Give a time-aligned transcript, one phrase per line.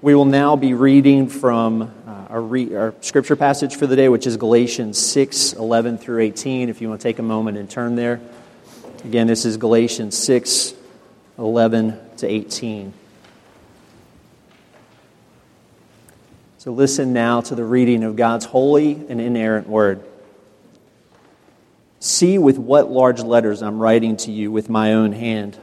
[0.00, 4.08] We will now be reading from uh, our, re- our, scripture passage for the day,
[4.08, 6.68] which is Galatians 6 11 through 18.
[6.68, 8.20] If you want to take a moment and turn there.
[9.04, 10.72] Again, this is Galatians 6
[11.36, 12.92] 11 to 18.
[16.58, 20.04] So listen now to the reading of God's holy and inerrant word.
[21.98, 25.58] See with what large letters I'm writing to you with my own hand.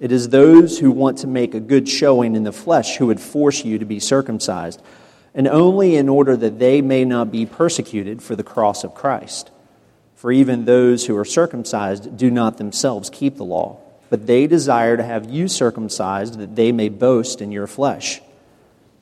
[0.00, 3.20] It is those who want to make a good showing in the flesh who would
[3.20, 4.80] force you to be circumcised,
[5.34, 9.50] and only in order that they may not be persecuted for the cross of Christ.
[10.16, 13.78] For even those who are circumcised do not themselves keep the law,
[14.08, 18.22] but they desire to have you circumcised that they may boast in your flesh.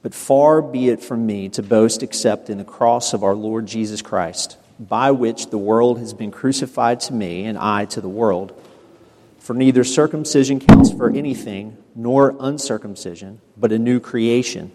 [0.03, 3.67] But far be it from me to boast except in the cross of our Lord
[3.67, 8.09] Jesus Christ, by which the world has been crucified to me and I to the
[8.09, 8.53] world.
[9.49, 14.71] For neither circumcision counts for anything, nor uncircumcision, but a new creation.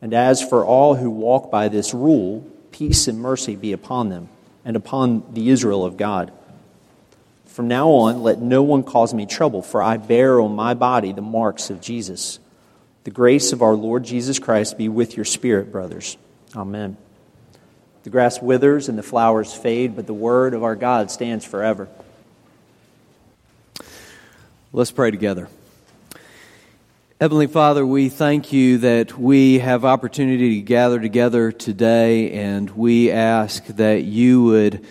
[0.00, 4.28] And as for all who walk by this rule, peace and mercy be upon them,
[4.64, 6.32] and upon the Israel of God.
[7.46, 11.10] From now on, let no one cause me trouble, for I bear on my body
[11.10, 12.38] the marks of Jesus.
[13.02, 16.16] The grace of our Lord Jesus Christ be with your spirit, brothers.
[16.54, 16.96] Amen.
[18.04, 21.88] The grass withers and the flowers fade, but the word of our God stands forever.
[24.76, 25.48] Let's pray together.
[27.20, 33.12] Heavenly Father, we thank you that we have opportunity to gather together today, and we
[33.12, 34.84] ask that you would,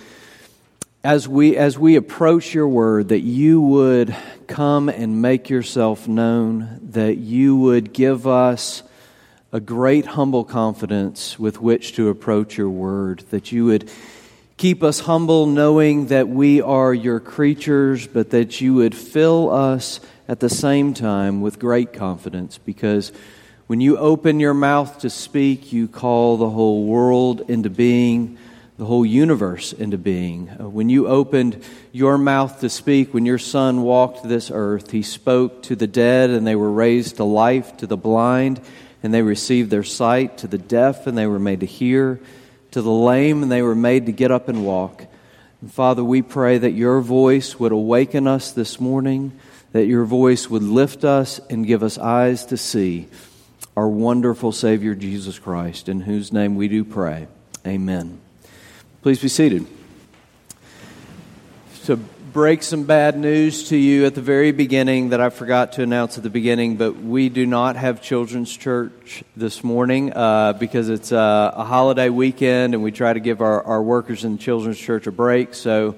[1.03, 4.15] as we, as we approach your word, that you would
[4.47, 8.83] come and make yourself known, that you would give us
[9.51, 13.91] a great humble confidence with which to approach your word, that you would
[14.57, 19.99] Keep us humble, knowing that we are your creatures, but that you would fill us
[20.27, 23.11] at the same time with great confidence, because
[23.67, 28.37] when you open your mouth to speak, you call the whole world into being,
[28.77, 30.49] the whole universe into being.
[30.49, 35.01] Uh, when you opened your mouth to speak, when your son walked this earth, he
[35.01, 38.61] spoke to the dead and they were raised to life, to the blind
[39.01, 42.19] and they received their sight, to the deaf and they were made to hear
[42.73, 45.06] to the lame, and they were made to get up and walk.
[45.61, 49.31] And Father, we pray that your voice would awaken us this morning,
[49.72, 53.07] that your voice would lift us and give us eyes to see
[53.75, 57.28] our wonderful Savior, Jesus Christ, in whose name we do pray.
[57.66, 58.19] Amen.
[59.01, 59.66] Please be seated.
[61.84, 62.00] So,
[62.33, 66.17] break some bad news to you at the very beginning that I forgot to announce
[66.17, 71.11] at the beginning, but we do not have children's church this morning uh, because it's
[71.11, 75.05] a, a, holiday weekend and we try to give our, our workers in children's church
[75.05, 75.53] a break.
[75.53, 75.95] So,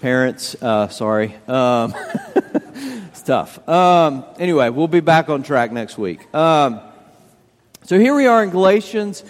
[0.00, 1.34] parents, uh, sorry.
[1.48, 1.92] Um,
[2.36, 3.68] it's tough.
[3.68, 6.32] Um, anyway, we'll be back on track next week.
[6.32, 6.80] Um,
[7.82, 9.24] so, here we are in Galatians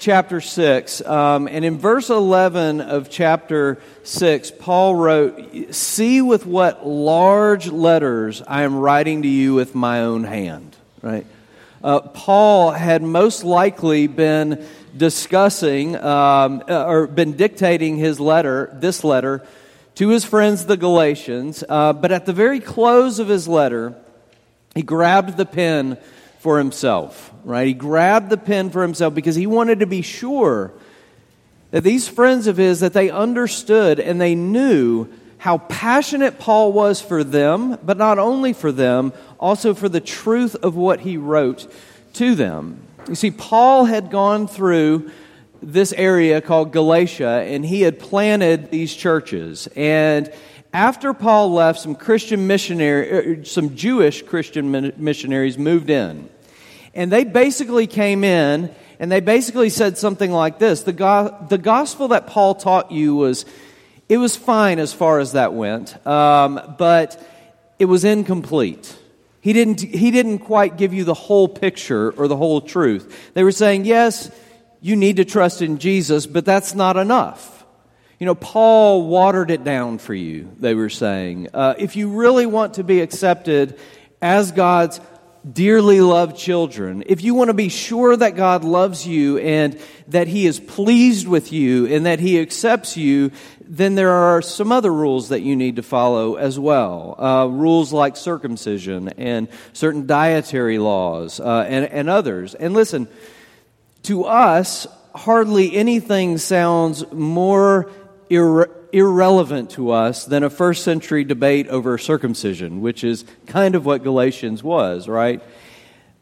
[0.00, 1.02] chapter 6.
[1.02, 8.42] Um, and in verse 11 of chapter 6, Paul wrote, See with what large letters
[8.48, 10.74] I am writing to you with my own hand.
[11.02, 11.26] Right?
[11.84, 14.66] Uh, Paul had most likely been
[14.96, 19.46] discussing um, uh, or been dictating his letter, this letter,
[19.96, 21.62] to his friends, the Galatians.
[21.68, 23.94] Uh, but at the very close of his letter,
[24.74, 25.98] he grabbed the pen
[26.40, 27.66] for himself, right?
[27.66, 30.72] He grabbed the pen for himself because he wanted to be sure
[31.70, 35.06] that these friends of his that they understood and they knew
[35.36, 40.54] how passionate Paul was for them, but not only for them, also for the truth
[40.56, 41.70] of what he wrote
[42.14, 42.80] to them.
[43.06, 45.10] You see, Paul had gone through
[45.62, 49.68] this area called Galatia and he had planted these churches.
[49.76, 50.32] And
[50.72, 56.28] after Paul left, some Christian missionary, er, some Jewish Christian missionaries moved in.
[56.94, 61.58] And they basically came in and they basically said something like this the, go- the
[61.58, 63.46] gospel that Paul taught you was,
[64.08, 67.20] it was fine as far as that went, um, but
[67.78, 68.96] it was incomplete.
[69.40, 73.32] He didn't, he didn't quite give you the whole picture or the whole truth.
[73.32, 74.30] They were saying, yes,
[74.82, 77.59] you need to trust in Jesus, but that's not enough.
[78.20, 81.48] You know, Paul watered it down for you, they were saying.
[81.54, 83.78] Uh, if you really want to be accepted
[84.20, 85.00] as God's
[85.50, 90.28] dearly loved children, if you want to be sure that God loves you and that
[90.28, 93.32] He is pleased with you and that He accepts you,
[93.62, 97.14] then there are some other rules that you need to follow as well.
[97.18, 102.54] Uh, rules like circumcision and certain dietary laws uh, and, and others.
[102.54, 103.08] And listen,
[104.02, 107.90] to us, hardly anything sounds more
[108.30, 113.84] irre- irrelevant to us than a first century debate over circumcision, which is kind of
[113.84, 115.42] what Galatians was, right?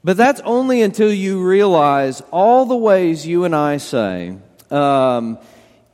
[0.02, 4.37] But that's only until you realize all the ways you and I say,
[4.70, 5.38] um,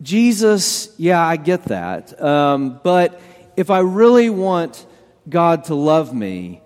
[0.02, 2.20] Jesus, yeah, I get that.
[2.20, 3.20] Um, but
[3.56, 4.84] if I really want
[5.28, 6.60] God to love me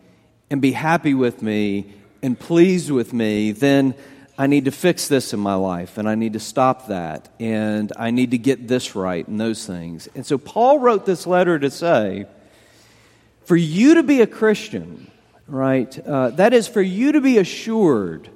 [0.51, 3.95] and be happy with me and pleased with me, then
[4.41, 7.93] I need to fix this in my life and I need to stop that and
[7.97, 10.09] I need to get this right and those things.
[10.15, 12.27] And so Paul wrote this letter to say,
[13.47, 15.11] for you to be a Christian,
[15.49, 18.31] right, uh, that is for you to be assured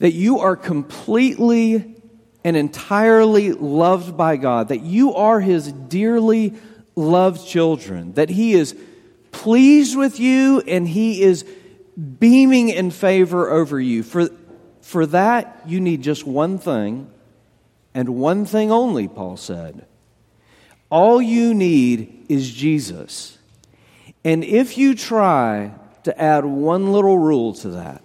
[0.00, 1.94] that you are completely
[2.42, 6.54] and entirely loved by God, that you are His dearly
[6.96, 8.74] loved children, that He is
[9.30, 11.44] pleased with you and He is
[12.18, 14.02] beaming in favor over you.
[14.02, 14.28] For,
[14.80, 17.10] for that, you need just one thing,
[17.94, 19.86] and one thing only, Paul said.
[20.90, 23.38] All you need is Jesus.
[24.24, 25.72] And if you try
[26.04, 28.04] to add one little rule to that,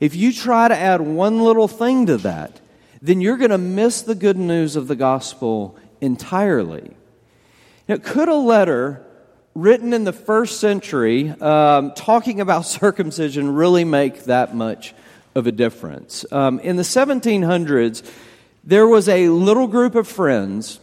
[0.00, 2.60] if you try to add one little thing to that,
[3.00, 6.90] then you're going to miss the good news of the gospel entirely.
[7.88, 9.04] Now, could a letter
[9.54, 14.94] written in the first century um, talking about circumcision really make that much
[15.34, 16.24] of a difference.
[16.30, 18.08] Um, in the 1700s,
[18.62, 20.80] there was a little group of friends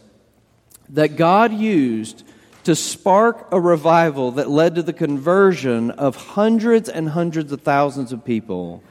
[0.90, 2.24] that God used
[2.64, 8.12] to spark a revival that led to the conversion of hundreds and hundreds of thousands
[8.12, 8.82] of people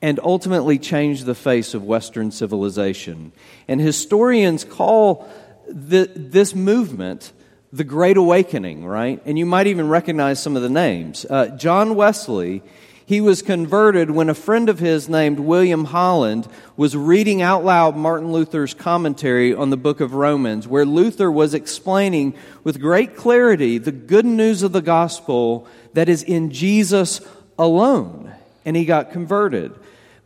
[0.00, 3.32] and ultimately changed the face of Western civilization.
[3.68, 5.28] And historians call
[5.68, 7.32] the, this movement
[7.72, 9.22] the Great Awakening, right?
[9.24, 11.24] And you might even recognize some of the names.
[11.28, 12.62] Uh, John Wesley
[13.04, 17.96] he was converted when a friend of his named William Holland was reading out loud
[17.96, 22.34] Martin Luther's commentary on the book of Romans, where Luther was explaining
[22.64, 27.20] with great clarity the good news of the gospel that is in Jesus
[27.58, 28.32] alone.
[28.64, 29.72] And he got converted.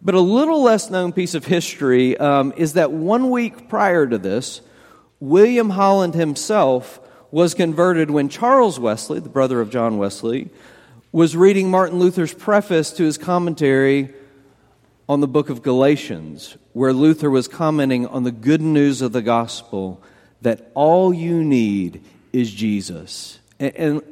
[0.03, 4.19] But a little less known piece of history um, is that one week prior to
[4.19, 4.61] this,
[5.19, 7.01] William Holland himself
[7.31, 10.51] was converted when Charles Wesley, the brother of John Wesley,
[11.17, 14.13] was reading Martin Luther's preface to his commentary
[15.09, 19.23] on the book of Galatians, where Luther was commenting on the good news of the
[19.23, 20.03] gospel
[20.43, 22.05] that all you need
[22.35, 23.39] is Jesus.
[23.59, 24.03] And, and,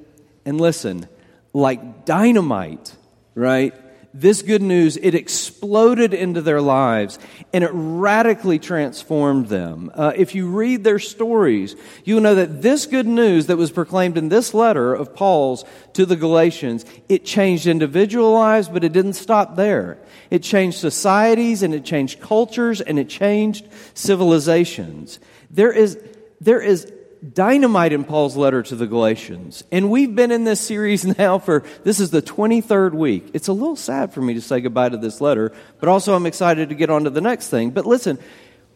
[0.46, 1.06] and listen,
[1.52, 2.96] like dynamite,
[3.34, 3.74] right?
[4.16, 7.19] This good news, it exploded into their lives
[7.52, 9.90] and it radically transformed them.
[9.93, 11.75] Uh, if you read their stories,
[12.05, 15.64] you'll know that this good news that was proclaimed in this letter of Paul's
[15.94, 19.99] to the Galatians, it changed individual lives, but it didn't stop there.
[20.31, 25.19] It changed societies and it changed cultures and it changed civilizations.
[25.50, 25.99] There is,
[26.40, 26.90] there is
[27.32, 29.65] dynamite in Paul's letter to the Galatians.
[29.73, 33.31] And we've been in this series now for, this is the 23rd week.
[33.32, 36.26] It's a little sad for me to say goodbye to this letter, but also I'm
[36.26, 37.71] excited to get on to the next thing.
[37.71, 38.19] But listen,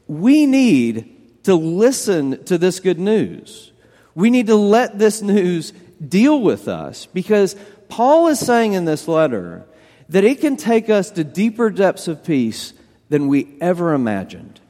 [0.07, 3.73] we need to listen to this good news.
[4.15, 5.73] We need to let this news
[6.07, 7.57] deal with us because
[7.89, 9.67] Paul is saying in this letter
[10.09, 12.73] that it can take us to deeper depths of peace
[13.11, 14.61] than we ever imagined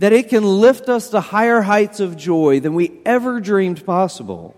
[0.00, 4.56] that it can lift us to higher heights of joy than we ever dreamed possible.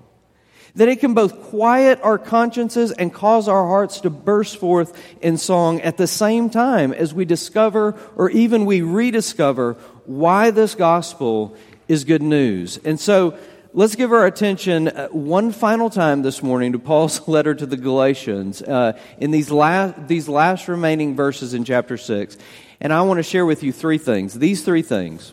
[0.76, 5.36] That it can both quiet our consciences and cause our hearts to burst forth in
[5.36, 9.72] song at the same time as we discover or even we rediscover
[10.06, 11.56] why this gospel
[11.88, 12.78] is good news.
[12.78, 13.36] And so,
[13.74, 17.76] let's give our attention uh, one final time this morning to Paul's letter to the
[17.76, 22.38] Galatians uh, in these last, these last remaining verses in chapter 6.
[22.82, 24.34] And I want to share with you three things.
[24.34, 25.32] These three things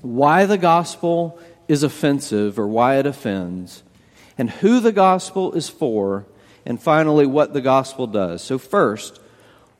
[0.00, 3.82] why the gospel is offensive or why it offends,
[4.38, 6.24] and who the gospel is for,
[6.64, 8.42] and finally, what the gospel does.
[8.42, 9.20] So, first,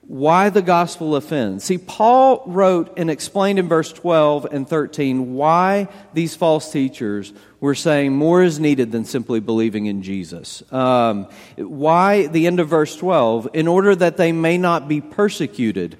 [0.02, 1.64] why the gospel offends.
[1.64, 7.74] See, Paul wrote and explained in verse 12 and 13 why these false teachers were
[7.74, 10.62] saying more is needed than simply believing in Jesus.
[10.72, 15.96] Um, why, the end of verse 12, in order that they may not be persecuted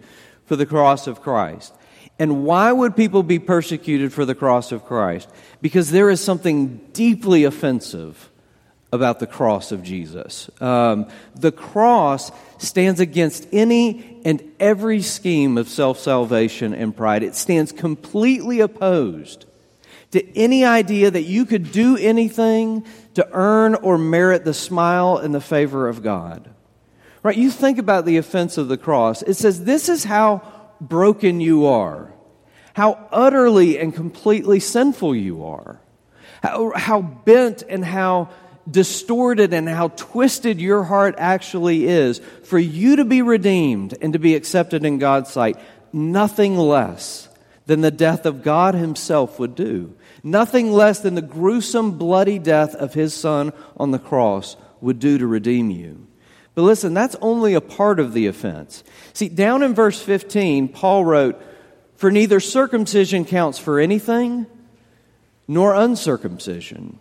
[0.51, 1.73] for the cross of Christ.
[2.19, 5.29] And why would people be persecuted for the cross of Christ?
[5.63, 8.29] Because there is something deeply offensive
[8.93, 10.51] about the cross of Jesus.
[10.61, 17.23] Um, the cross stands against any and every scheme of self salvation and pride.
[17.23, 19.47] It stands completely opposed
[20.11, 25.33] to any idea that you could do anything to earn or merit the smile and
[25.33, 26.51] the favor of God.
[27.23, 27.37] Right?
[27.37, 29.23] You think about the offense of the cross.
[29.23, 30.43] It says, This is how
[30.81, 32.13] broken you are,
[32.75, 35.81] how utterly and completely sinful you are,
[36.43, 38.31] how, how bent and how
[38.71, 44.19] distorted and how twisted your heart actually is, for you to be redeemed and to
[44.19, 45.59] be accepted in God's sight,
[45.93, 47.29] nothing less
[47.67, 49.95] than the death of God Himself would do.
[50.23, 55.19] Nothing less than the gruesome, bloody death of His Son on the cross would do
[55.19, 56.07] to redeem you.
[56.61, 58.85] But listen, that's only a part of the offense.
[59.15, 61.41] See, down in verse 15, Paul wrote,
[61.97, 64.45] For neither circumcision counts for anything,
[65.49, 66.99] nor uncircumcision.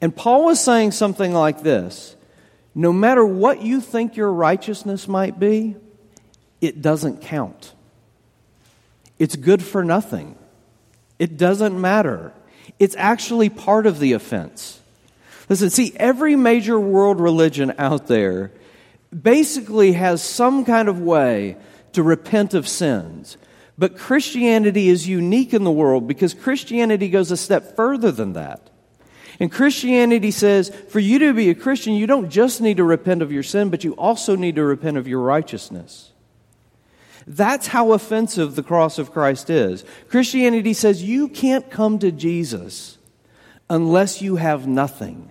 [0.00, 2.16] And Paul was saying something like this
[2.74, 5.76] No matter what you think your righteousness might be,
[6.60, 7.72] it doesn't count.
[9.16, 10.36] It's good for nothing.
[11.20, 12.32] It doesn't matter.
[12.80, 14.80] It's actually part of the offense.
[15.48, 18.52] Listen, see, every major world religion out there
[19.22, 21.56] basically has some kind of way
[21.92, 23.36] to repent of sins.
[23.78, 28.70] But Christianity is unique in the world because Christianity goes a step further than that.
[29.38, 33.20] And Christianity says for you to be a Christian, you don't just need to repent
[33.22, 36.12] of your sin, but you also need to repent of your righteousness.
[37.26, 39.84] That's how offensive the cross of Christ is.
[40.08, 42.98] Christianity says you can't come to Jesus
[43.68, 45.30] unless you have nothing.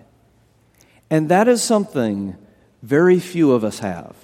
[1.10, 2.36] And that is something
[2.82, 4.16] very few of us have.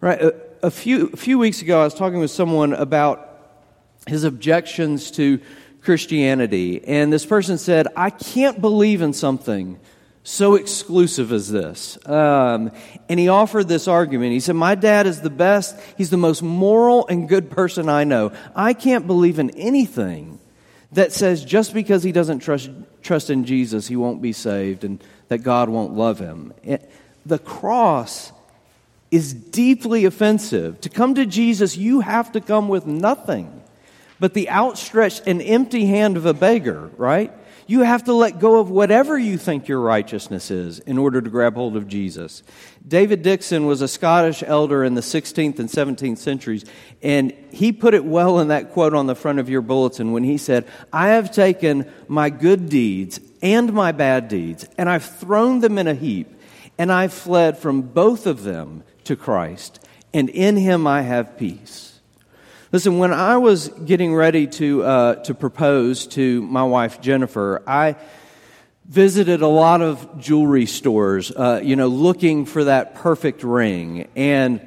[0.00, 0.20] Right?
[0.20, 3.26] A, a, few, a few weeks ago, I was talking with someone about
[4.06, 5.40] his objections to
[5.82, 6.82] Christianity.
[6.84, 9.78] And this person said, I can't believe in something
[10.22, 11.98] so exclusive as this.
[12.06, 12.72] Um,
[13.08, 14.32] and he offered this argument.
[14.32, 15.76] He said, My dad is the best.
[15.96, 18.32] He's the most moral and good person I know.
[18.54, 20.39] I can't believe in anything
[20.92, 22.70] that says just because he doesn't trust,
[23.02, 26.52] trust in Jesus, he won't be saved and that God won't love him.
[26.62, 26.90] It,
[27.24, 28.32] the cross
[29.10, 30.80] is deeply offensive.
[30.82, 33.60] To come to Jesus, you have to come with nothing
[34.20, 37.32] but the outstretched and empty hand of a beggar, right?
[37.70, 41.30] You have to let go of whatever you think your righteousness is in order to
[41.30, 42.42] grab hold of Jesus.
[42.84, 46.64] David Dickson was a Scottish elder in the 16th and 17th centuries,
[47.00, 50.24] and he put it well in that quote on the front of your bulletin when
[50.24, 55.60] he said, I have taken my good deeds and my bad deeds, and I've thrown
[55.60, 56.40] them in a heap,
[56.76, 59.78] and I've fled from both of them to Christ,
[60.12, 61.89] and in him I have peace.
[62.72, 67.96] Listen, when I was getting ready to, uh, to propose to my wife Jennifer, I
[68.84, 74.06] visited a lot of jewelry stores, uh, you know, looking for that perfect ring.
[74.14, 74.60] And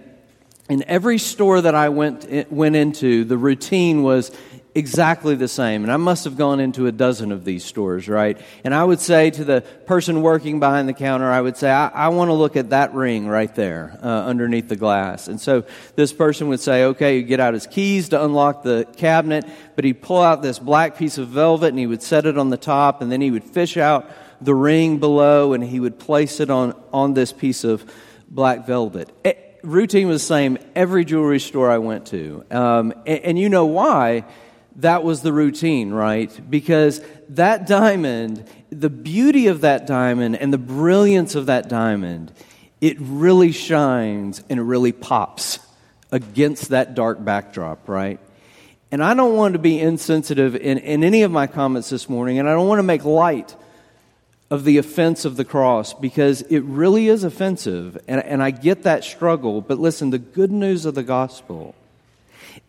[0.68, 4.32] in every store that I went, went into, the routine was
[4.76, 5.84] exactly the same.
[5.84, 8.40] And I must have gone into a dozen of these stores, right?
[8.64, 11.88] And I would say to the person working behind the counter, I would say, I,
[11.90, 15.28] I want to look at that ring right there uh, underneath the glass.
[15.28, 15.66] And so
[15.96, 19.86] this person would say, okay, you get out his keys to unlock the cabinet, but
[19.86, 22.58] he'd pull out this black piece of velvet and he would set it on the
[22.58, 24.10] top and then he would fish out
[24.42, 27.86] the ring below and he would place it on, on this piece of
[28.28, 29.10] black velvet.
[29.24, 32.44] It, routine was the same every jewelry store I went to.
[32.52, 34.26] Um, and, and you know why?
[34.78, 36.32] That was the routine, right?
[36.50, 42.32] Because that diamond, the beauty of that diamond and the brilliance of that diamond,
[42.82, 45.60] it really shines and it really pops
[46.12, 48.20] against that dark backdrop, right?
[48.92, 52.40] And I don't want to be insensitive in, in any of my comments this morning,
[52.40, 53.56] and I don't want to make light
[54.52, 58.84] of the offense of the cross because it really is offensive, and, and I get
[58.84, 59.62] that struggle.
[59.62, 61.74] But listen, the good news of the gospel,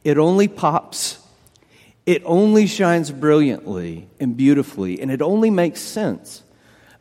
[0.02, 1.18] it only pops
[2.06, 6.42] it only shines brilliantly and beautifully, and it only makes sense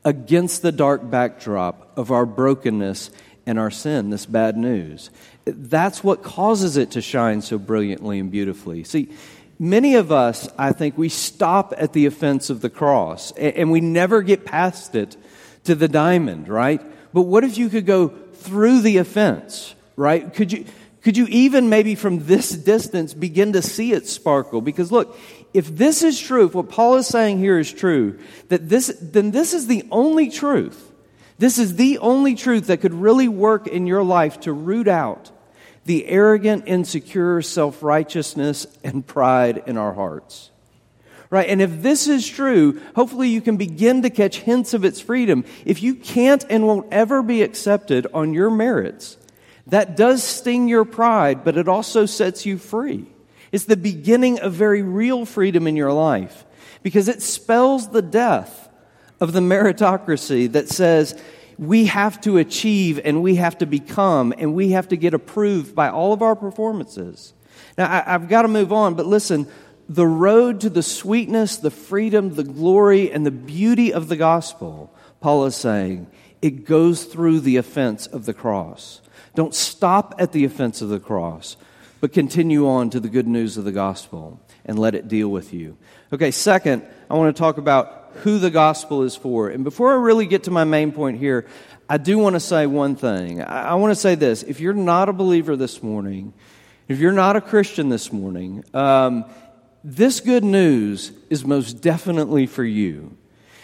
[0.05, 3.09] against the dark backdrop of our brokenness
[3.45, 5.09] and our sin, this bad news.
[5.45, 8.83] That's what causes it to shine so brilliantly and beautifully.
[8.85, 9.09] See,
[9.59, 13.81] many of us, I think, we stop at the offense of the cross and we
[13.81, 15.17] never get past it
[15.65, 16.81] to the diamond, right?
[17.13, 20.33] But what if you could go through the offense, right?
[20.33, 20.65] Could you?
[21.03, 24.61] Could you even maybe from this distance begin to see it sparkle?
[24.61, 25.17] Because look,
[25.53, 29.31] if this is true, if what Paul is saying here is true, that this, then
[29.31, 30.91] this is the only truth.
[31.37, 35.29] This is the only truth that could really work in your life to root out
[35.85, 40.51] the arrogant, insecure self righteousness and pride in our hearts.
[41.29, 41.49] Right?
[41.49, 45.43] And if this is true, hopefully you can begin to catch hints of its freedom.
[45.65, 49.17] If you can't and won't ever be accepted on your merits,
[49.67, 53.05] that does sting your pride, but it also sets you free.
[53.51, 56.45] It's the beginning of very real freedom in your life
[56.81, 58.69] because it spells the death
[59.19, 61.19] of the meritocracy that says
[61.57, 65.75] we have to achieve and we have to become and we have to get approved
[65.75, 67.33] by all of our performances.
[67.77, 69.47] Now, I, have got to move on, but listen,
[69.87, 74.93] the road to the sweetness, the freedom, the glory, and the beauty of the gospel
[75.23, 76.07] Paul is saying
[76.41, 78.99] it goes through the offense of the cross.
[79.35, 81.57] Don't stop at the offense of the cross,
[82.01, 85.53] but continue on to the good news of the gospel and let it deal with
[85.53, 85.77] you.
[86.11, 89.49] Okay, second, I want to talk about who the gospel is for.
[89.49, 91.47] And before I really get to my main point here,
[91.89, 93.41] I do want to say one thing.
[93.41, 94.43] I, want to say this.
[94.43, 96.33] If you're not a believer this morning,
[96.87, 99.25] if you're not a Christian this morning, um,
[99.83, 103.17] this good news is most definitely for you.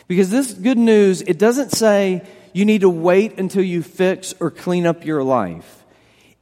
[0.08, 4.52] Because this good news, it doesn't say you need to wait until you fix or
[4.52, 5.86] clean up your life.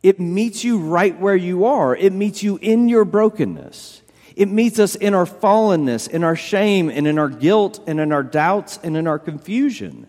[0.04, 1.96] It meets you right where you are.
[1.96, 4.02] It meets you in your brokenness.
[4.36, 8.12] It meets us in our fallenness, in our shame, and in our guilt, and in
[8.12, 10.08] our doubts, and in our confusion.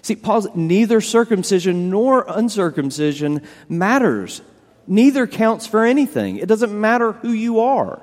[0.00, 4.42] See, Paul's neither circumcision nor uncircumcision matters.
[4.86, 6.36] Neither counts for anything.
[6.36, 8.02] It doesn't matter who you are.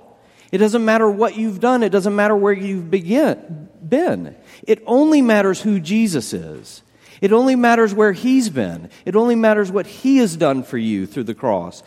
[0.51, 1.83] It doesn't matter what you've done.
[1.83, 4.35] It doesn't matter where you've begin, been.
[4.63, 6.83] It only matters who Jesus is.
[7.21, 8.89] It only matters where he's been.
[9.05, 11.83] It only matters what he has done for you through the cross.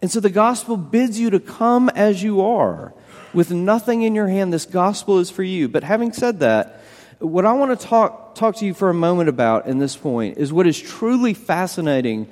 [0.00, 2.94] And so the gospel bids you to come as you are
[3.34, 4.52] with nothing in your hand.
[4.52, 5.68] This gospel is for you.
[5.68, 6.80] But having said that,
[7.18, 10.38] what I want to talk, talk to you for a moment about in this point
[10.38, 12.28] is what is truly fascinating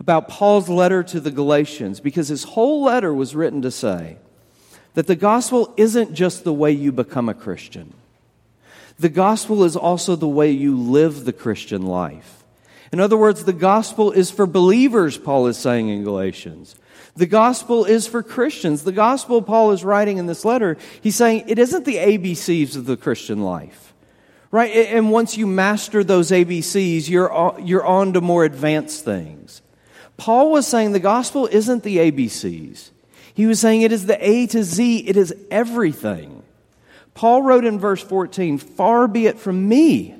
[0.00, 4.16] about Paul's letter to the Galatians, because his whole letter was written to say
[4.94, 7.92] that the gospel isn't just the way you become a Christian.
[8.98, 12.44] The gospel is also the way you live the Christian life.
[12.92, 16.74] In other words, the gospel is for believers, Paul is saying in Galatians.
[17.14, 18.84] The gospel is for Christians.
[18.84, 22.86] The gospel Paul is writing in this letter, he's saying it isn't the ABCs of
[22.86, 23.92] the Christian life.
[24.50, 24.70] Right?
[24.70, 29.60] And once you master those ABCs, you're, you're on to more advanced things.
[30.16, 32.90] Paul was saying the gospel isn't the ABCs.
[33.34, 36.37] He was saying it is the A to Z, it is everything.
[37.18, 40.14] Paul wrote in verse 14, Far be it from me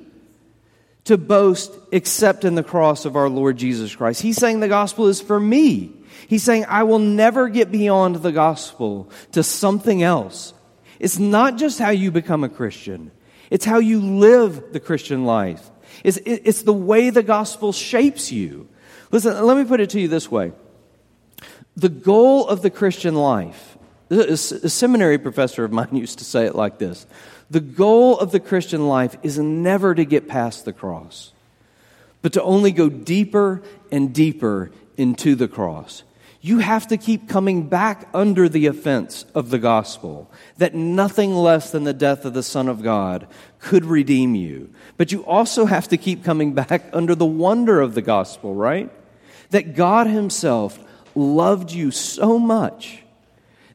[1.05, 4.21] to boast except in the cross of our Lord Jesus Christ.
[4.21, 5.93] He's saying the gospel is for me.
[6.27, 10.53] He's saying, I will never get beyond the gospel to something else.
[10.99, 13.11] It's not just how you become a Christian,
[13.49, 15.71] it's how you live the Christian life.
[16.03, 18.67] It's, it's the way the gospel shapes you.
[19.09, 20.51] Listen, let me put it to you this way
[21.77, 23.68] the goal of the Christian life
[24.09, 27.05] a seminary professor of mine used to say it like this
[27.49, 31.31] The goal of the Christian life is never to get past the cross,
[32.21, 36.03] but to only go deeper and deeper into the cross.
[36.41, 41.71] You have to keep coming back under the offense of the gospel, that nothing less
[41.71, 43.27] than the death of the Son of God
[43.59, 44.73] could redeem you.
[44.95, 48.89] But you also have to keep coming back under the wonder of the gospel, right?
[49.49, 50.79] That God Himself
[51.13, 53.03] loved you so much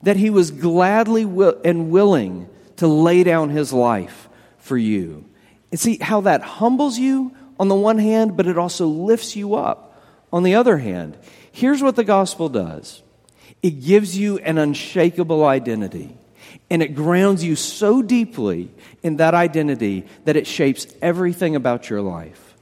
[0.05, 5.25] that he was gladly will and willing to lay down his life for you.
[5.71, 9.55] And see how that humbles you on the one hand, but it also lifts you
[9.57, 10.01] up
[10.33, 11.19] on the other hand.
[11.51, 13.03] Here's what the gospel does
[13.63, 16.17] it gives you an unshakable identity.
[16.71, 18.71] And it grounds you so deeply
[19.03, 22.55] in that identity that it shapes everything about your life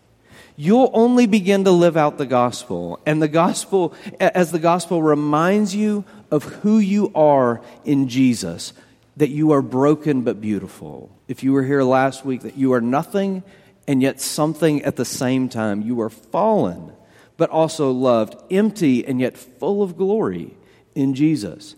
[0.57, 3.01] you'll only begin to live out the gospel.
[3.07, 8.73] And the gospel, as the gospel reminds you of who you are in Jesus,
[9.17, 11.17] that you are broken but beautiful.
[11.29, 13.45] If you were here last week, that you are nothing
[13.87, 15.83] and yet something at the same time.
[15.83, 16.93] You are fallen
[17.37, 20.55] but also loved, empty and yet full of glory
[20.95, 21.75] in Jesus.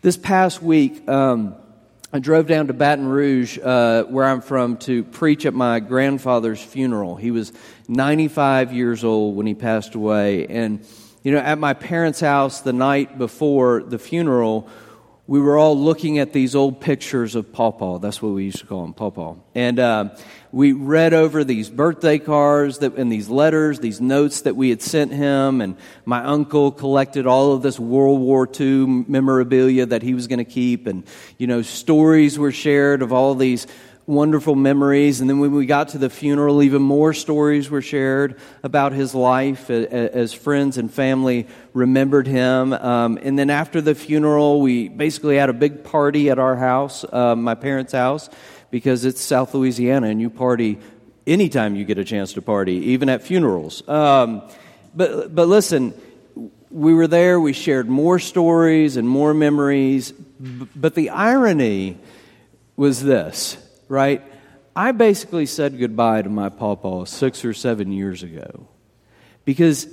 [0.00, 1.56] This past week, um,
[2.10, 6.62] I drove down to Baton Rouge, uh, where I'm from, to preach at my grandfather's
[6.62, 7.16] funeral.
[7.16, 7.52] He was
[7.86, 10.46] 95 years old when he passed away.
[10.46, 10.86] And,
[11.22, 14.68] you know, at my parents' house the night before the funeral,
[15.28, 17.98] we were all looking at these old pictures of Pawpaw.
[17.98, 19.36] That's what we used to call him, Pawpaw.
[19.54, 20.16] And uh,
[20.52, 24.80] we read over these birthday cards that, and these letters, these notes that we had
[24.80, 25.60] sent him.
[25.60, 25.76] And
[26.06, 30.46] my uncle collected all of this World War II memorabilia that he was going to
[30.46, 30.86] keep.
[30.86, 31.04] And,
[31.36, 33.66] you know, stories were shared of all these
[34.08, 35.20] wonderful memories.
[35.20, 39.14] And then when we got to the funeral, even more stories were shared about his
[39.14, 42.72] life as friends and family remembered him.
[42.72, 47.04] Um, and then after the funeral, we basically had a big party at our house,
[47.12, 48.30] uh, my parents' house,
[48.70, 50.78] because it's South Louisiana and you party
[51.26, 53.86] anytime you get a chance to party, even at funerals.
[53.86, 54.40] Um,
[54.94, 55.92] but, but listen,
[56.70, 60.12] we were there, we shared more stories and more memories.
[60.40, 61.98] But the irony
[62.74, 64.22] was this right?
[64.76, 68.68] I basically said goodbye to my pawpaw six or seven years ago
[69.44, 69.88] because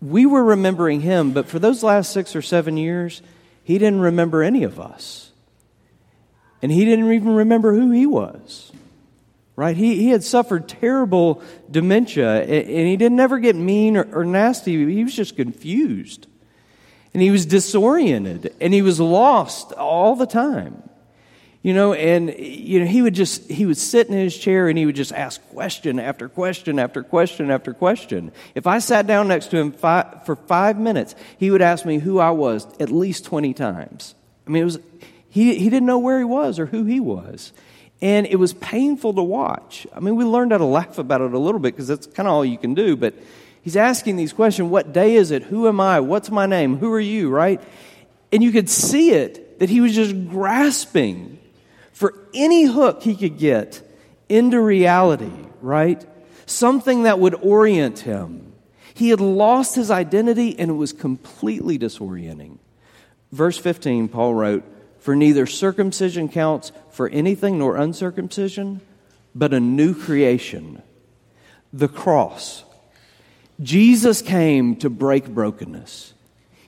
[0.00, 3.22] we were remembering him, but for those last six or seven years,
[3.64, 5.32] he didn't remember any of us.
[6.62, 8.72] And he didn't even remember who he was.
[9.56, 9.76] right?
[9.76, 14.92] He, he had suffered terrible dementia, and he didn't ever get mean or, or nasty.
[14.92, 16.26] He was just confused.
[17.12, 20.82] And he was disoriented, and he was lost all the time.
[21.64, 24.76] You know, and you know, he would just he would sit in his chair and
[24.76, 28.32] he would just ask question after question after question after question.
[28.54, 32.00] If I sat down next to him five, for five minutes, he would ask me
[32.00, 34.14] who I was at least twenty times.
[34.46, 34.78] I mean, it was
[35.30, 37.54] he he didn't know where he was or who he was.
[38.02, 39.86] And it was painful to watch.
[39.94, 42.28] I mean, we learned how to laugh about it a little bit because that's kind
[42.28, 42.94] of all you can do.
[42.94, 43.14] But
[43.62, 45.44] he's asking these questions What day is it?
[45.44, 46.00] Who am I?
[46.00, 46.76] What's my name?
[46.76, 47.30] Who are you?
[47.30, 47.62] Right?
[48.30, 51.38] And you could see it that he was just grasping
[51.94, 53.80] for any hook he could get
[54.28, 55.30] into reality,
[55.62, 56.04] right?
[56.44, 58.52] Something that would orient him.
[58.92, 62.58] He had lost his identity and it was completely disorienting.
[63.30, 64.64] Verse 15, Paul wrote,
[64.98, 68.80] For neither circumcision counts for anything nor uncircumcision,
[69.32, 70.82] but a new creation,
[71.72, 72.64] the cross.
[73.62, 76.12] Jesus came to break brokenness.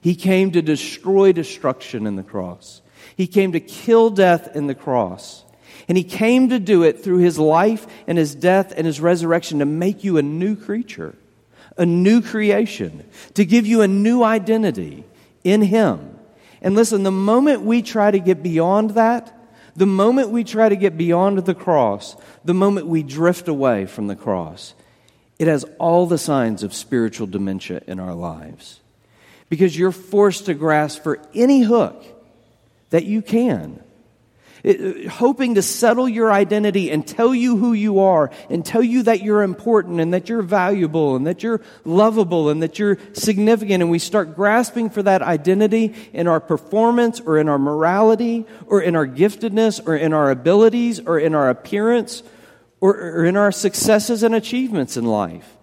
[0.00, 2.80] He came to destroy destruction in the cross.
[3.16, 5.44] He came to kill death in the cross.
[5.88, 9.60] And he came to do it through his life and his death and his resurrection
[9.60, 11.14] to make you a new creature,
[11.76, 15.04] a new creation, to give you a new identity
[15.44, 16.18] in him.
[16.60, 19.32] And listen, the moment we try to get beyond that,
[19.76, 24.06] the moment we try to get beyond the cross, the moment we drift away from
[24.06, 24.74] the cross,
[25.38, 28.80] it has all the signs of spiritual dementia in our lives.
[29.48, 32.04] Because you're forced to grasp for any hook
[32.90, 33.82] that you can.
[34.62, 38.82] It, uh, hoping to settle your identity and tell you who you are and tell
[38.82, 42.98] you that you're important and that you're valuable and that you're lovable and that you're
[43.12, 43.82] significant.
[43.82, 48.80] And we start grasping for that identity in our performance or in our morality or
[48.82, 52.24] in our giftedness or in our abilities or in our appearance
[52.80, 55.56] or, or in our successes and achievements in life.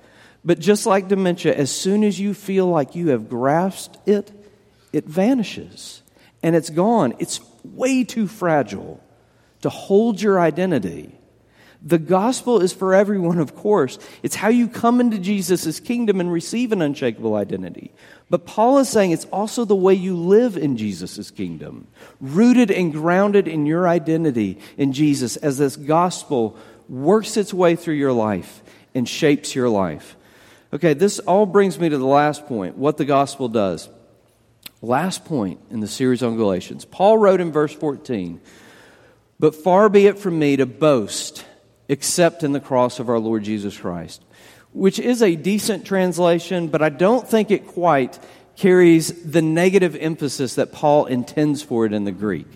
[0.46, 4.32] But just like dementia, as soon as you feel like you have grasped it,
[4.94, 6.03] it vanishes
[6.44, 7.16] and it's gone.
[7.20, 9.02] It's way too fragile
[9.62, 11.18] to hold your identity.
[11.86, 14.00] The gospel is for everyone, of course.
[14.22, 17.92] It's how you come into Jesus' kingdom and receive an unshakable identity.
[18.30, 21.88] But Paul is saying it's also the way you live in Jesus' kingdom,
[22.22, 27.96] rooted and grounded in your identity in Jesus as this gospel works its way through
[27.96, 28.62] your life
[28.96, 30.16] and shapes your life.
[30.72, 33.90] Okay, this all brings me to the last point what the gospel does.
[34.84, 36.84] Last point in the series on Galatians.
[36.84, 38.42] Paul wrote in verse 14,
[39.40, 41.46] But far be it from me to boast
[41.88, 44.22] except in the cross of our Lord Jesus Christ,
[44.74, 48.20] which is a decent translation, but I don't think it quite
[48.58, 52.48] carries the negative emphasis that Paul intends for it in the Greek.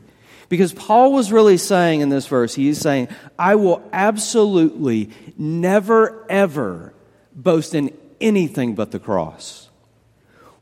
[0.50, 3.08] Because Paul was really saying in this verse, he's saying,
[3.40, 6.94] I will absolutely never, ever
[7.34, 9.67] boast in anything but the cross.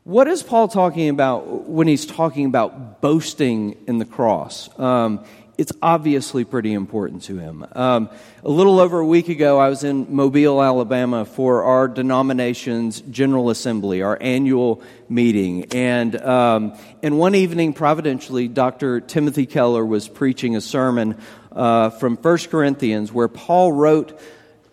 [0.06, 4.70] What is Paul talking about when he's talking about boasting in the cross?
[4.78, 5.24] Um,
[5.58, 7.66] it's obviously pretty important to him.
[7.72, 8.10] Um,
[8.44, 13.50] a little over a week ago, I was in Mobile, Alabama for our denomination's General
[13.50, 15.72] Assembly, our annual meeting.
[15.72, 19.00] And, um, and one evening, providentially, Dr.
[19.00, 24.16] Timothy Keller was preaching a sermon uh, from 1 Corinthians where Paul wrote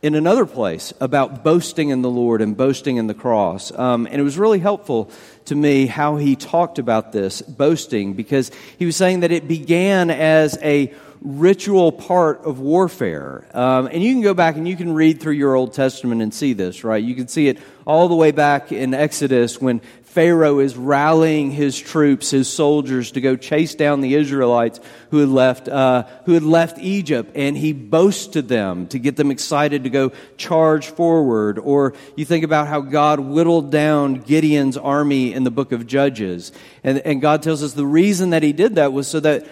[0.04, 3.72] in another place about boasting in the Lord and boasting in the cross.
[3.72, 5.10] Um, and it was really helpful
[5.46, 10.12] to me how he talked about this, boasting, because he was saying that it began
[10.12, 13.48] as a ritual part of warfare.
[13.54, 16.34] Um, and you can go back and you can read through your Old Testament and
[16.34, 17.02] see this, right?
[17.02, 19.80] You can see it all the way back in Exodus when
[20.14, 25.30] Pharaoh is rallying his troops, his soldiers, to go chase down the Israelites who had
[25.30, 29.86] left, uh, who had left Egypt, and he boasts to them to get them excited
[29.86, 31.58] to go charge forward.
[31.58, 36.52] Or you think about how God whittled down Gideon's army in the book of Judges,
[36.84, 39.48] and, and God tells us the reason that He did that was so that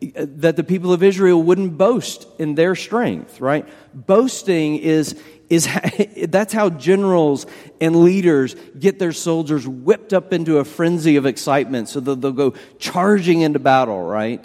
[0.00, 3.66] that the people of Israel wouldn't boast in their strength, right?
[3.94, 5.68] Boasting is is
[6.28, 7.46] that's how generals
[7.80, 12.32] and leaders get their soldiers whipped up into a frenzy of excitement so that they'll
[12.32, 14.44] go charging into battle, right?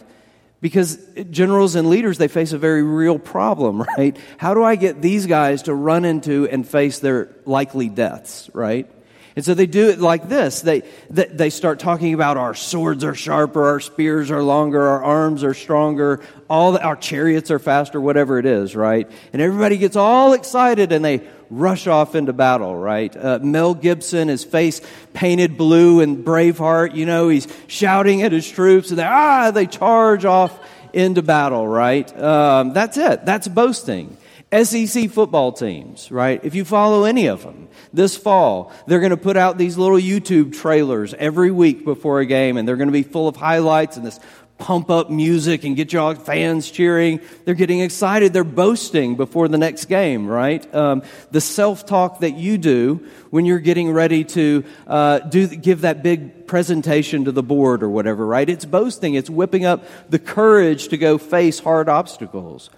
[0.61, 0.99] Because
[1.31, 4.17] generals and leaders, they face a very real problem, right?
[4.37, 8.89] How do I get these guys to run into and face their likely deaths, right?
[9.35, 10.61] And so they do it like this.
[10.61, 15.43] They, they start talking about our swords are sharper, our spears are longer, our arms
[15.43, 19.09] are stronger, all the, our chariots are faster, whatever it is, right?
[19.31, 23.15] And everybody gets all excited and they rush off into battle, right?
[23.15, 24.81] Uh, Mel Gibson, his face
[25.13, 29.65] painted blue and Braveheart, you know, he's shouting at his troops and they, ah, they
[29.65, 30.57] charge off
[30.91, 32.17] into battle, right?
[32.19, 33.25] Um, that's it.
[33.25, 34.17] That's boasting.
[34.51, 36.43] SEC football teams, right?
[36.43, 39.97] If you follow any of them this fall, they're going to put out these little
[39.97, 43.97] YouTube trailers every week before a game, and they're going to be full of highlights
[43.97, 44.19] and this
[44.61, 47.19] pump up music and get y'all fans cheering.
[47.45, 48.31] They're getting excited.
[48.31, 50.73] They're boasting before the next game, right?
[50.73, 51.01] Um,
[51.31, 56.03] the self talk that you do when you're getting ready to uh, do give that
[56.03, 58.47] big presentation to the board or whatever, right?
[58.47, 59.15] It's boasting.
[59.15, 62.69] It's whipping up the courage to go face hard obstacles.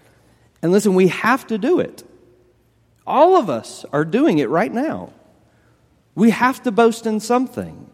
[0.61, 2.03] And listen, we have to do it.
[3.05, 5.11] All of us are doing it right now.
[6.15, 7.89] We have to boast in something.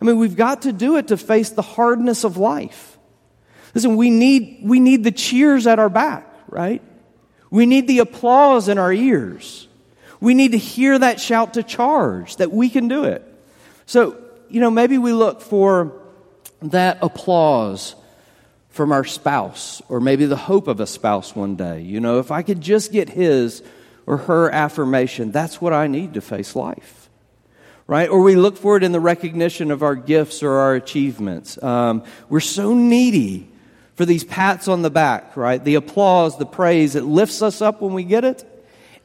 [0.00, 2.98] I mean, we've got to do it to face the hardness of life.
[3.74, 6.82] Listen, we need, we need the cheers at our back, right?
[7.50, 9.68] We need the applause in our ears.
[10.20, 13.22] We need to hear that shout to charge that we can do it.
[13.86, 14.16] So,
[14.48, 15.92] you know, maybe we look for
[16.62, 17.94] that applause
[18.70, 21.80] from our spouse or maybe the hope of a spouse one day.
[21.82, 23.62] You know, if I could just get his
[24.06, 27.10] or her affirmation, that's what I need to face life.
[27.88, 28.08] Right?
[28.08, 31.62] Or we look for it in the recognition of our gifts or our achievements.
[31.62, 33.48] Um, we're so needy
[33.94, 35.62] for these pats on the back, right?
[35.62, 38.44] The applause, the praise, it lifts us up when we get it.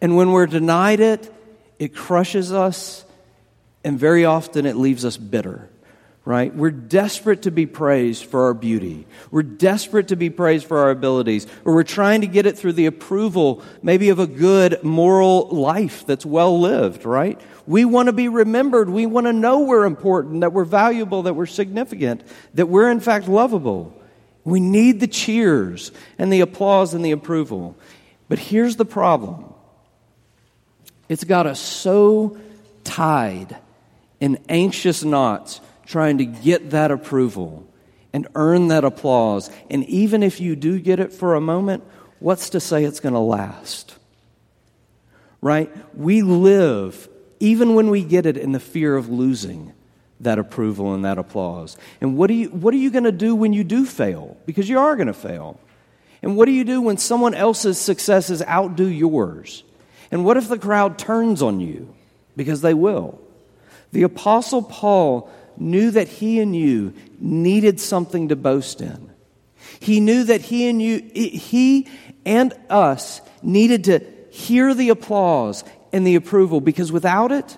[0.02, 1.32] And when we're denied it,
[1.80, 3.06] it crushes us.
[3.84, 5.70] And very often it leaves us bitter,
[6.24, 6.54] right?
[6.54, 9.08] We're desperate to be praised for our beauty.
[9.32, 11.48] We're desperate to be praised for our abilities.
[11.66, 16.06] Or we're trying to get it through the approval, maybe of a good moral life
[16.06, 17.42] that's well lived, right?
[17.66, 18.90] We want to be remembered.
[18.90, 23.00] We want to know we're important, that we're valuable, that we're significant, that we're in
[23.00, 23.98] fact lovable.
[24.44, 27.76] We need the cheers and the applause and the approval.
[28.30, 29.54] But here's the problem
[31.10, 32.38] it's got us so
[32.84, 33.58] tied
[34.20, 35.60] in anxious knots
[35.92, 37.68] trying to get that approval
[38.14, 39.52] and earn that applause.
[39.70, 41.84] And even if you do get it for a moment,
[42.20, 43.98] what's to say it's going to last?
[45.42, 45.72] Right?
[45.96, 49.74] We live, even when we get it, in the fear of losing
[50.22, 51.78] that approval and that applause.
[52.00, 54.38] And what, are you, what are you going to do when you do fail?
[54.46, 55.60] Because you are going to fail.
[56.22, 59.64] And what do you do when someone else's successes outdo yours?
[60.12, 61.94] And what if the crowd turns on you?
[62.36, 63.20] Because they will.
[63.92, 69.12] The Apostle Paul knew that he and you needed something to boast in.
[69.80, 71.88] He knew that he and you, he
[72.26, 77.58] and us needed to hear the applause and the approval because without it,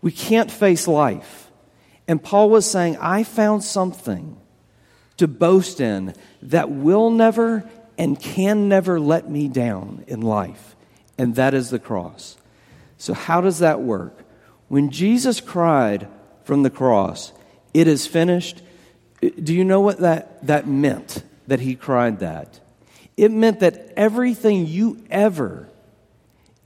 [0.00, 1.50] we can't face life.
[2.06, 4.38] And Paul was saying, I found something
[5.16, 10.74] to boast in that will never and can never let me down in life,
[11.16, 12.36] and that is the cross.
[12.98, 14.18] So, how does that work?
[14.68, 16.08] When Jesus cried
[16.44, 17.32] from the cross,
[17.72, 18.62] It is finished,
[19.20, 22.60] do you know what that, that meant that he cried that?
[23.16, 25.68] It meant that everything you ever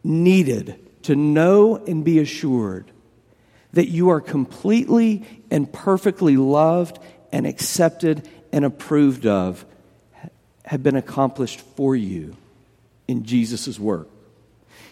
[0.03, 2.91] needed to know and be assured
[3.73, 6.99] that you are completely and perfectly loved
[7.33, 9.65] and accepted and approved of
[10.65, 12.37] have been accomplished for you
[13.07, 14.09] in Jesus' work.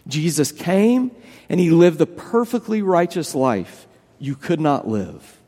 [0.07, 1.11] Jesus came
[1.49, 3.86] and he lived the perfectly righteous life
[4.19, 5.39] you could not live.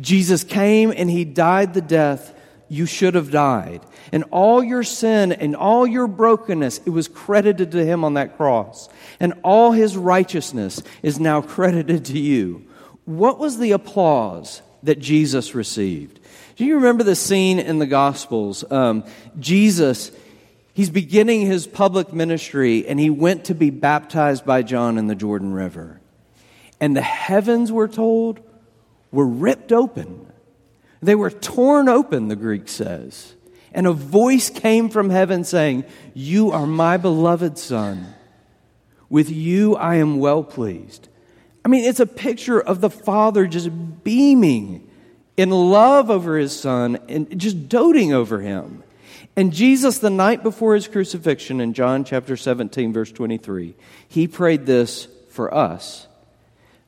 [0.00, 2.34] Jesus came and he died the death
[2.68, 3.80] you should have died.
[4.12, 8.36] And all your sin and all your brokenness, it was credited to him on that
[8.36, 8.88] cross.
[9.20, 12.66] And all his righteousness is now credited to you.
[13.04, 16.20] What was the applause that Jesus received?
[16.56, 18.64] Do you remember the scene in the Gospels?
[18.70, 19.04] Um,
[19.38, 20.10] Jesus,
[20.74, 25.14] he's beginning his public ministry and he went to be baptized by John in the
[25.14, 26.00] Jordan River.
[26.80, 28.40] And the heavens, we're told,
[29.10, 30.30] were ripped open.
[31.02, 33.34] They were torn open, the Greek says.
[33.72, 35.84] And a voice came from heaven saying,
[36.14, 38.14] You are my beloved Son.
[39.08, 41.08] With you I am well pleased.
[41.64, 43.70] I mean, it's a picture of the Father just
[44.04, 44.88] beaming
[45.36, 48.82] in love over his Son and just doting over him.
[49.36, 53.74] And Jesus, the night before his crucifixion in John chapter 17, verse 23,
[54.08, 56.05] he prayed this for us.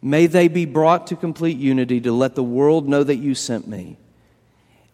[0.00, 3.66] May they be brought to complete unity to let the world know that you sent
[3.66, 3.96] me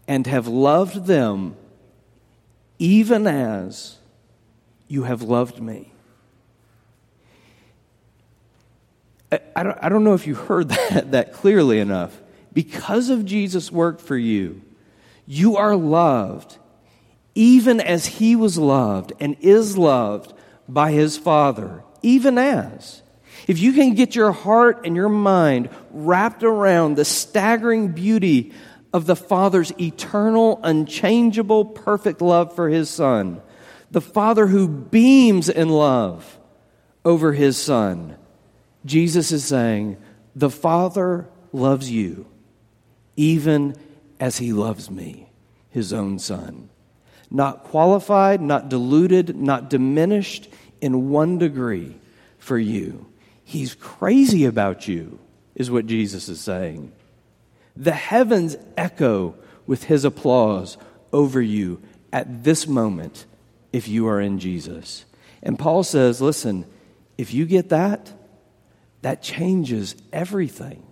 [0.08, 1.56] and have loved them
[2.78, 3.98] even as
[4.88, 5.92] you have loved me.
[9.56, 12.20] I don't, I don't know if you heard that, that clearly enough.
[12.52, 14.62] Because of Jesus' work for you,
[15.26, 16.58] you are loved
[17.34, 20.32] even as he was loved and is loved
[20.68, 23.02] by his Father, even as.
[23.46, 28.52] If you can get your heart and your mind wrapped around the staggering beauty
[28.92, 33.42] of the Father's eternal, unchangeable, perfect love for his Son,
[33.90, 36.38] the Father who beams in love
[37.04, 38.16] over his son.
[38.84, 39.96] Jesus is saying,
[40.34, 42.26] The Father loves you,
[43.16, 43.76] even
[44.18, 45.28] as he loves me,
[45.70, 46.70] his own son.
[47.30, 50.48] Not qualified, not diluted, not diminished
[50.80, 51.96] in one degree
[52.38, 53.06] for you.
[53.44, 55.18] He's crazy about you,
[55.54, 56.92] is what Jesus is saying.
[57.76, 59.34] The heavens echo
[59.66, 60.76] with his applause
[61.12, 63.26] over you at this moment
[63.72, 65.04] if you are in Jesus.
[65.42, 66.64] And Paul says, listen,
[67.18, 68.12] if you get that,
[69.02, 70.82] that changes everything.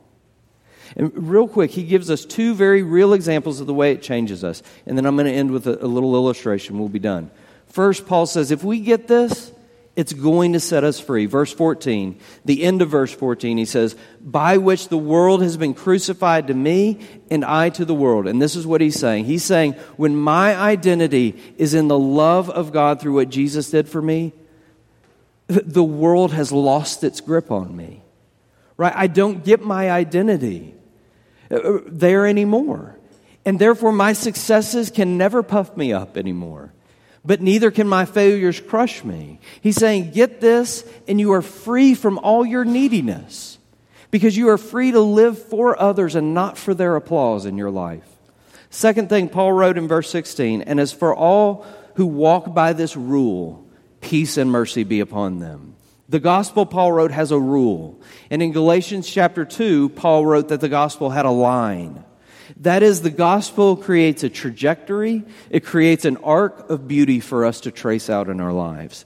[0.96, 4.44] And real quick, he gives us two very real examples of the way it changes
[4.44, 4.62] us.
[4.84, 6.78] And then I'm going to end with a, a little illustration.
[6.78, 7.30] We'll be done.
[7.68, 9.51] First, Paul says, if we get this,
[9.94, 11.26] it's going to set us free.
[11.26, 15.74] Verse 14, the end of verse 14, he says, By which the world has been
[15.74, 18.26] crucified to me and I to the world.
[18.26, 19.26] And this is what he's saying.
[19.26, 23.86] He's saying, when my identity is in the love of God through what Jesus did
[23.86, 24.32] for me,
[25.46, 28.02] the world has lost its grip on me.
[28.78, 28.94] Right?
[28.96, 30.74] I don't get my identity
[31.50, 32.96] uh, uh, there anymore.
[33.44, 36.72] And therefore, my successes can never puff me up anymore
[37.24, 39.38] but neither can my failures crush me.
[39.60, 43.58] He's saying, Get this, and you are free from all your neediness
[44.10, 47.70] because you are free to live for others and not for their applause in your
[47.70, 48.08] life.
[48.70, 52.96] Second thing Paul wrote in verse 16, and as for all who walk by this
[52.96, 53.66] rule,
[54.00, 55.74] peace and mercy be upon them.
[56.08, 57.98] The gospel Paul wrote has a rule.
[58.30, 62.04] And in Galatians chapter 2, Paul wrote that the gospel had a line.
[62.58, 67.60] That is, the gospel creates a trajectory, it creates an arc of beauty for us
[67.62, 69.04] to trace out in our lives.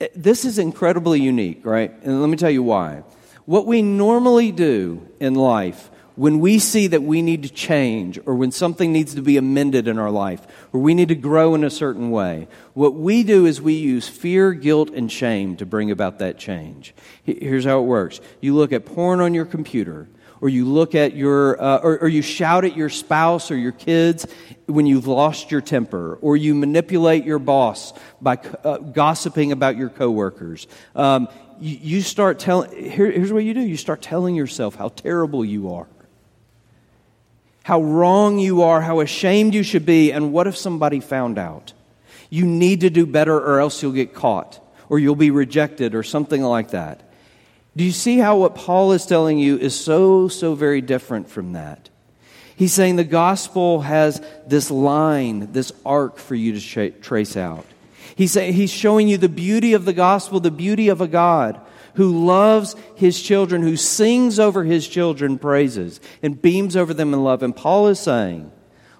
[0.00, 1.92] Eh, this is incredibly unique, right?
[2.02, 3.04] And let me tell you why.
[3.44, 8.34] What we normally do in life when we see that we need to change or
[8.34, 11.64] when something needs to be amended in our life or we need to grow in
[11.64, 15.90] a certain way, what we do is we use fear, guilt, and shame to bring
[15.90, 16.94] about that change.
[17.24, 20.08] Here's how it works you look at porn on your computer
[20.42, 23.70] or you look at your, uh, or, or, you shout at your spouse or your
[23.70, 24.26] kids
[24.66, 29.88] when you've lost your temper, or you manipulate your boss by uh, gossiping about your
[29.88, 30.66] coworkers.
[30.96, 31.28] Um,
[31.60, 35.44] you, you start telling, here, here's what you do you start telling yourself how terrible
[35.44, 35.86] you are,
[37.62, 41.72] how wrong you are, how ashamed you should be, and what if somebody found out?
[42.30, 46.02] You need to do better, or else you'll get caught, or you'll be rejected, or
[46.02, 47.11] something like that.
[47.76, 51.54] Do you see how what Paul is telling you is so, so very different from
[51.54, 51.88] that?
[52.54, 57.64] He's saying the gospel has this line, this arc for you to trace out.
[58.14, 61.60] He's, saying, he's showing you the beauty of the gospel, the beauty of a God
[61.94, 67.24] who loves his children, who sings over his children praises and beams over them in
[67.24, 67.42] love.
[67.42, 68.52] And Paul is saying,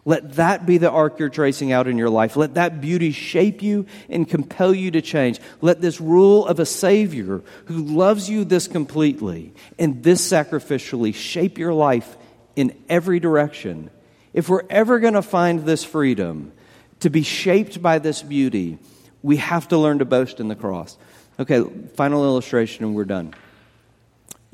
[0.05, 2.35] let that be the arc you're tracing out in your life.
[2.37, 5.39] Let that beauty shape you and compel you to change.
[5.61, 11.57] Let this rule of a Savior who loves you this completely and this sacrificially shape
[11.57, 12.17] your life
[12.57, 13.91] in every direction.
[14.33, 16.53] If we're ever going to find this freedom
[17.01, 18.79] to be shaped by this beauty,
[19.23, 20.97] we have to learn to boast in the cross.
[21.39, 21.63] Okay,
[21.95, 23.35] final illustration and we're done.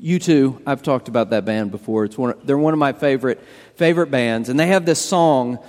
[0.01, 2.05] U2, I've talked about that band before.
[2.05, 3.41] It's one, they're one of my favorite,
[3.75, 5.59] favorite bands, and they have this song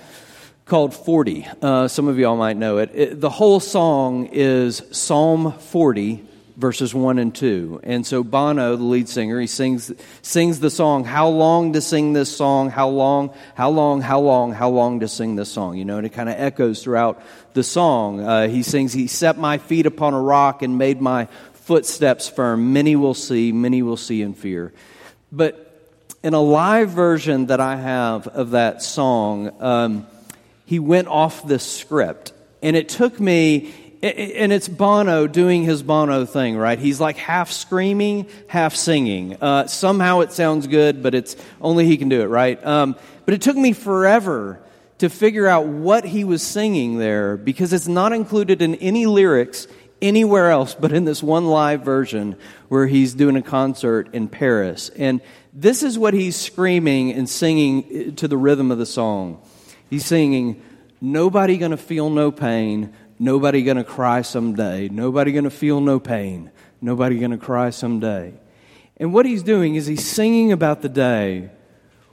[0.65, 1.47] called 40.
[1.61, 2.91] Uh, some of y'all might know it.
[2.93, 3.19] it.
[3.19, 7.81] The whole song is Psalm 40, verses 1 and 2.
[7.83, 9.91] And so Bono, the lead singer, he sings,
[10.21, 12.69] sings the song, How long to sing this song?
[12.69, 15.75] How long, how long, how long, how long to sing this song?
[15.75, 17.21] You know, and it kind of echoes throughout
[17.53, 18.21] the song.
[18.21, 21.27] Uh, he sings, He set my feet upon a rock and made my
[21.71, 22.73] footsteps firm.
[22.73, 24.73] Many will see, many will see in fear.
[25.31, 25.89] But
[26.21, 30.05] in a live version that I have of that song, um,
[30.65, 32.33] he went off the script.
[32.61, 36.77] And it took me, and it's Bono doing his Bono thing, right?
[36.77, 39.37] He's like half screaming, half singing.
[39.41, 42.61] Uh, somehow it sounds good, but it's only he can do it, right?
[42.65, 44.59] Um, but it took me forever
[44.97, 49.67] to figure out what he was singing there because it's not included in any lyrics
[50.01, 52.35] anywhere else but in this one live version
[52.69, 54.89] where he's doing a concert in Paris.
[54.89, 55.21] And
[55.53, 59.41] this is what he's screaming and singing to the rhythm of the song.
[59.89, 60.61] He's singing,
[61.01, 67.17] Nobody gonna feel no pain, nobody gonna cry someday, nobody gonna feel no pain, nobody
[67.17, 68.33] gonna cry someday.
[68.97, 71.49] And what he's doing is he's singing about the day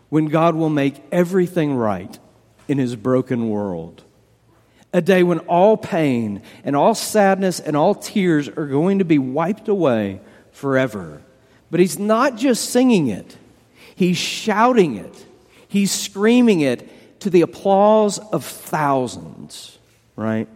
[0.08, 2.18] when God will make everything right
[2.66, 4.04] in his broken world
[4.92, 9.18] a day when all pain and all sadness and all tears are going to be
[9.18, 10.20] wiped away
[10.52, 11.22] forever.
[11.70, 13.36] But he's not just singing it,
[13.94, 15.26] he's shouting it,
[15.68, 19.78] he's screaming it to the applause of thousands,
[20.16, 20.48] right?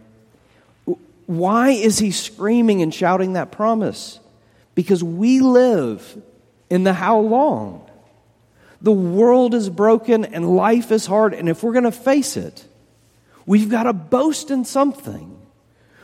[1.25, 4.19] Why is he screaming and shouting that promise?
[4.75, 6.21] because we live
[6.69, 7.89] in the how long.
[8.81, 12.65] The world is broken and life is hard, and if we're going to face it,
[13.45, 15.39] we've got to boast in something.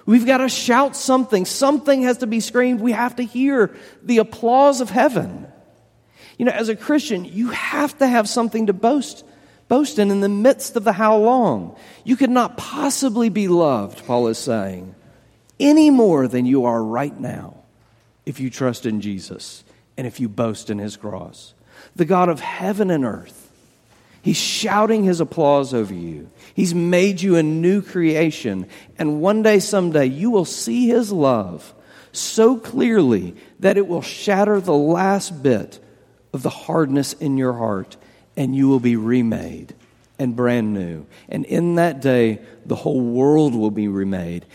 [0.05, 1.45] We've got to shout something.
[1.45, 2.81] Something has to be screamed.
[2.81, 5.47] We have to hear the applause of heaven.
[6.37, 9.23] You know, as a Christian, you have to have something to boast,
[9.67, 11.75] boast in in the midst of the how long.
[12.03, 14.95] You could not possibly be loved, Paul is saying,
[15.59, 17.55] any more than you are right now
[18.25, 19.63] if you trust in Jesus
[19.97, 21.53] and if you boast in his cross.
[21.95, 23.51] The God of heaven and earth,
[24.21, 26.29] he's shouting his applause over you.
[26.59, 28.67] He's made you a new creation.
[28.97, 31.73] And one day, someday, you will see his love
[32.11, 35.79] so clearly that it will shatter the last bit
[36.33, 37.95] of the hardness in your heart,
[38.35, 39.73] and you will be remade
[40.19, 41.05] and brand new.
[41.29, 44.45] And in that day, the whole world will be remade.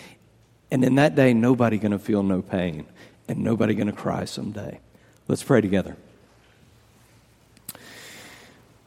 [0.71, 2.85] And in that day, nobody going to feel no pain
[3.29, 4.79] and nobody going to cry someday.
[5.27, 5.97] Let's pray together.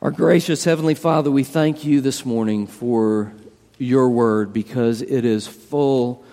[0.07, 3.33] Our gracious Heavenly Father, we thank you this morning for
[3.77, 6.23] your word because it is full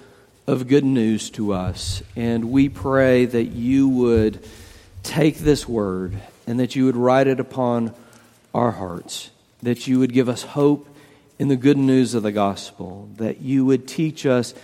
[0.47, 2.01] of good news to us.
[2.14, 4.47] And we pray that you would
[5.03, 6.16] take this word
[6.47, 7.93] and that you would write it upon
[8.55, 9.33] our hearts,
[9.64, 10.87] that you would give us hope
[11.41, 14.55] in the good news of the gospel, that you would teach us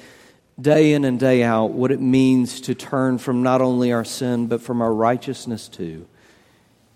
[0.61, 4.47] day in and day out what it means to turn from not only our sin,
[4.47, 6.07] but from our righteousness too,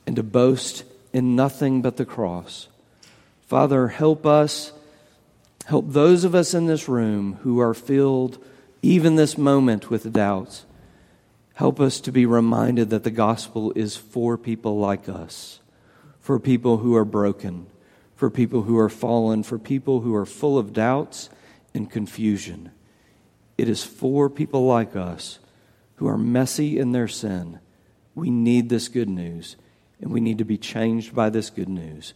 [0.06, 0.84] and to boast
[1.14, 2.68] in nothing but the cross.
[3.46, 4.72] Father, help us,
[5.64, 8.44] help those of us in this room who are filled
[8.82, 10.66] even this moment with doubts.
[11.54, 15.60] Help us to be reminded that the gospel is for people like us,
[16.18, 17.68] for people who are broken,
[18.16, 21.30] for people who are fallen, for people who are full of doubts
[21.72, 22.72] and confusion.
[23.56, 25.38] It is for people like us
[25.96, 27.60] who are messy in their sin.
[28.16, 29.56] We need this good news,
[30.00, 32.14] and we need to be changed by this good news.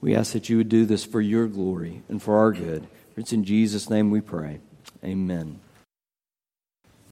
[0.00, 2.86] We ask that you would do this for your glory and for our good.
[3.16, 4.60] It's in Jesus' name we pray.
[5.02, 5.60] Amen.